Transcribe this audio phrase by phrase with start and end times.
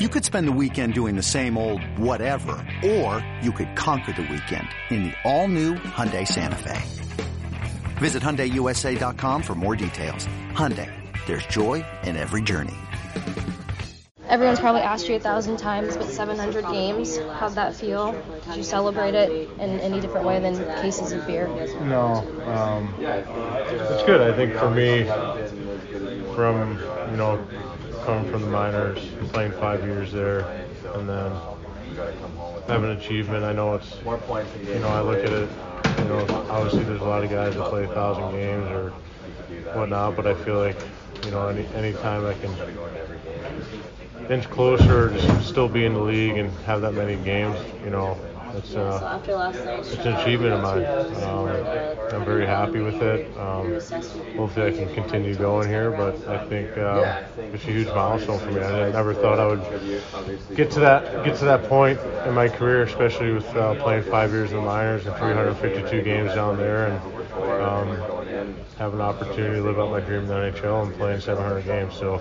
[0.00, 4.22] You could spend the weekend doing the same old whatever, or you could conquer the
[4.22, 6.82] weekend in the all-new Hyundai Santa Fe.
[7.98, 10.26] Visit HyundaiUSA.com for more details.
[10.50, 10.90] Hyundai,
[11.26, 12.74] there's joy in every journey.
[14.28, 18.20] Everyone's probably asked you a thousand times, but 700 games, how'd that feel?
[18.46, 21.46] Did you celebrate it in any different way than cases of beer?
[21.82, 22.14] No,
[22.46, 24.20] um, it's good.
[24.20, 25.04] I think for me,
[26.34, 26.80] from
[27.12, 27.46] you know
[28.04, 28.98] coming from the minors,
[29.32, 30.40] playing five years there,
[30.94, 31.32] and then
[32.68, 33.44] have an achievement.
[33.44, 35.48] I know it's, you know, I look at it,
[35.98, 38.90] you know, obviously there's a lot of guys that play a thousand games or
[39.78, 40.76] whatnot, but I feel like,
[41.24, 42.50] you know, any any time I can
[44.30, 48.18] inch closer, just still be in the league and have that many games, you know,
[48.54, 49.20] it's, uh,
[49.92, 50.84] it's an achievement of mine.
[51.24, 52.03] Um,
[52.34, 53.36] very happy with it.
[53.38, 53.74] Um,
[54.36, 58.50] hopefully, I can continue going here, but I think uh, it's a huge milestone for
[58.50, 58.60] me.
[58.60, 59.62] I never thought I would
[60.56, 64.32] get to that get to that point in my career, especially with uh, playing five
[64.32, 66.98] years in the minors and 352 games down there, and
[67.62, 67.96] um,
[68.78, 71.94] have an opportunity to live out my dream in the NHL and playing 700 games.
[71.94, 72.20] So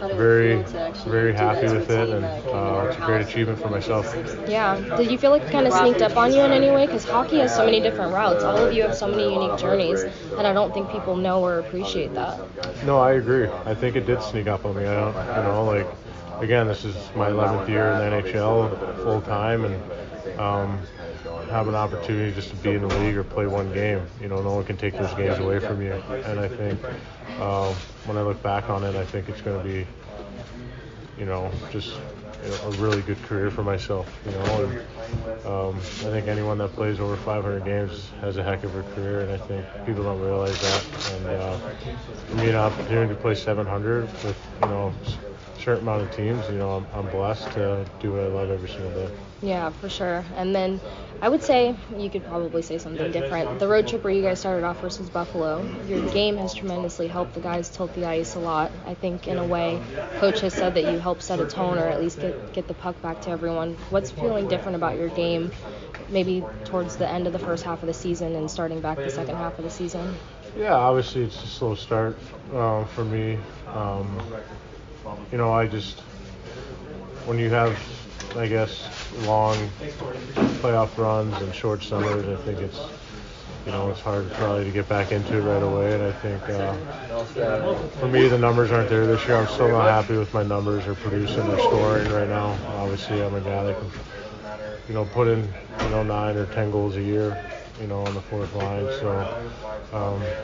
[0.00, 0.62] very,
[1.06, 4.14] very happy with it, and uh, it's a great achievement for myself.
[4.48, 4.78] Yeah.
[4.96, 6.86] Did you feel like it kind of sneaked up on you in any way?
[6.86, 8.44] Because hockey has so many different routes.
[8.44, 11.58] All of you have so many unique journeys, and I don't think people know or
[11.58, 12.38] appreciate that.
[12.84, 13.48] No, I agree.
[13.64, 14.84] I think it did sneak up on me.
[14.84, 15.86] I don't, you know, like
[16.40, 19.82] again, this is my 11th year in the NHL full time, and
[20.38, 20.80] um,
[21.50, 24.06] have an opportunity just to be in the league or play one game.
[24.20, 25.96] You know, no one can take those games away from you.
[26.26, 26.78] And I think
[27.38, 27.72] uh,
[28.06, 29.86] when I look back on it, I think it's going to be,
[31.18, 31.98] you know, just
[32.64, 34.12] a really good career for myself.
[34.26, 34.78] You know, and
[35.46, 39.20] um, I think anyone that plays over 500 games has a heck of a career,
[39.20, 40.84] and I think people don't realize that.
[41.12, 41.58] And uh,
[42.28, 44.92] for me, an opportunity to play 700 with you know
[45.64, 48.68] certain amount of teams, you know, I'm, I'm blessed to do what I love every
[48.68, 49.14] single day.
[49.42, 50.24] Yeah, for sure.
[50.36, 50.80] And then
[51.20, 53.58] I would say you could probably say something different.
[53.58, 57.34] The road trip where you guys started off versus Buffalo, your game has tremendously helped
[57.34, 58.70] the guys tilt the ice a lot.
[58.86, 59.80] I think in a way,
[60.18, 62.74] coach has said that you help set a tone or at least get get the
[62.74, 63.74] puck back to everyone.
[63.90, 65.50] What's feeling different about your game,
[66.08, 69.10] maybe towards the end of the first half of the season and starting back the
[69.10, 70.14] second half of the season?
[70.56, 72.16] Yeah, obviously it's a slow start
[72.52, 73.38] uh, for me.
[73.68, 74.20] Um,
[75.30, 76.02] you know, I just
[77.24, 77.78] when you have,
[78.36, 79.68] I guess, long
[80.62, 82.80] playoff runs and short summers, I think it's
[83.66, 85.94] you know it's hard probably to get back into it right away.
[85.94, 86.74] And I think uh,
[87.98, 89.36] for me, the numbers aren't there this year.
[89.36, 92.58] I'm still not happy with my numbers or producing or scoring right now.
[92.68, 93.90] Obviously, I'm a guy that can
[94.88, 97.36] you know put in you know nine or ten goals a year,
[97.80, 98.88] you know, on the fourth line.
[98.90, 99.28] So.
[99.92, 100.34] Um,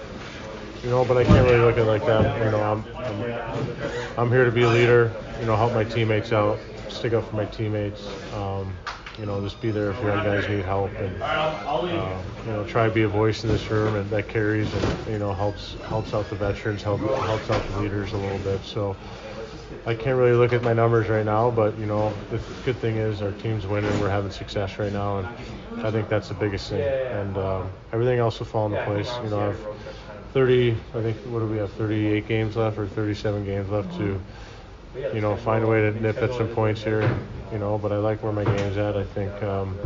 [0.82, 2.44] you know, but I can't really look at it like that.
[2.44, 5.12] You know, I'm, I'm, I'm here to be a leader.
[5.40, 6.58] You know, help my teammates out,
[6.88, 8.06] stick up for my teammates.
[8.34, 8.72] Um,
[9.18, 12.86] you know, just be there if your guys need help, and um, you know, try
[12.86, 16.14] to be a voice in this room and that carries and you know helps helps
[16.14, 18.60] out the veterans, help, helps out the leaders a little bit.
[18.64, 18.96] So.
[19.86, 22.96] I can't really look at my numbers right now, but you know the good thing
[22.96, 23.98] is our team's winning.
[24.00, 25.28] We're having success right now, and
[25.82, 26.82] I think that's the biggest thing.
[26.82, 29.10] And um, everything else will fall into place.
[29.22, 29.66] You know, I've
[30.32, 34.20] 30, I think, what do we have, 38 games left or 37 games left to,
[35.14, 37.02] you know, find a way to nip at some points here,
[37.52, 38.96] you know, but I like where my game's at.
[38.96, 39.76] I think um,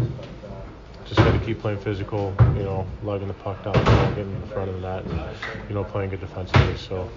[1.06, 3.72] just got to keep playing physical, you know, lugging the puck down,
[4.14, 5.20] getting in the front of the net, and,
[5.68, 6.76] you know, playing good defensively.
[6.76, 7.08] So,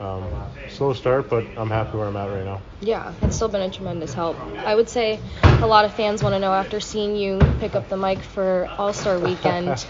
[0.00, 0.24] um,
[0.68, 2.60] slow start, but I'm happy where I'm at right now.
[2.80, 4.36] Yeah, it's still been a tremendous help.
[4.40, 7.88] I would say a lot of fans want to know after seeing you pick up
[7.88, 9.84] the mic for All Star Weekend.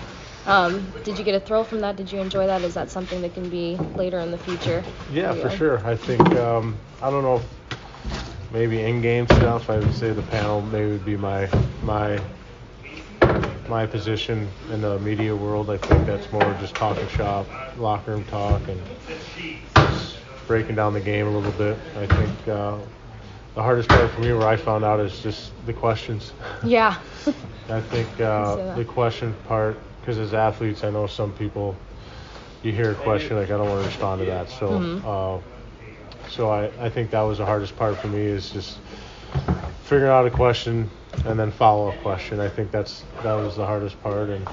[0.47, 1.97] Um, did you get a thrill from that?
[1.97, 2.63] Did you enjoy that?
[2.63, 4.83] Is that something that can be later in the future?
[5.13, 5.87] Yeah, for, for sure.
[5.87, 7.41] I think um, I don't know.
[8.53, 9.71] Maybe in-game stuff.
[9.71, 11.49] I would say the panel maybe would be my
[11.83, 12.21] my
[13.69, 15.71] my position in the media world.
[15.71, 17.47] I think that's more just talking shop,
[17.79, 18.81] locker room talk, and
[20.47, 21.79] breaking down the game a little bit.
[21.97, 22.77] I think uh,
[23.55, 26.33] the hardest part for me, where I found out, is just the questions.
[26.65, 26.99] Yeah.
[27.69, 31.77] I think uh, the question part because as athletes, I know some people,
[32.65, 34.49] you hear a question like, I don't want to respond to that.
[34.49, 35.09] So, mm-hmm.
[35.09, 38.79] uh, so I, I think that was the hardest part for me is just
[39.85, 40.91] figuring out a question
[41.25, 42.41] and then follow up question.
[42.41, 44.29] I think that's that was the hardest part.
[44.29, 44.49] And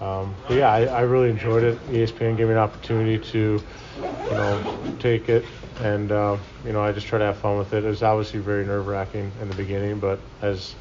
[0.00, 1.78] um, yeah, I, I really enjoyed it.
[1.88, 3.60] ESPN gave me an opportunity to,
[3.98, 5.44] you know, take it,
[5.82, 7.84] and uh, you know, I just try to have fun with it.
[7.84, 10.74] It was obviously very nerve wracking in the beginning, but as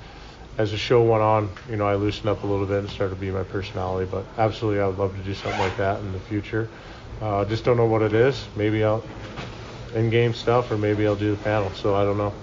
[0.58, 3.16] as the show went on, you know, I loosened up a little bit and started
[3.16, 4.10] to be my personality.
[4.10, 6.70] But absolutely, I would love to do something like that in the future.
[7.22, 8.46] Uh, just don't know what it is.
[8.56, 9.04] Maybe I'll
[9.94, 11.72] in-game stuff, or maybe I'll do the panel.
[11.72, 12.34] So I don't know.